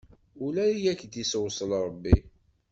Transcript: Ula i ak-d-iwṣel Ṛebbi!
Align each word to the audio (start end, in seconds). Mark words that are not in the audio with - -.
Ula 0.45 0.63
i 0.71 0.87
ak-d-iwṣel 0.91 1.71
Ṛebbi! 1.87 2.15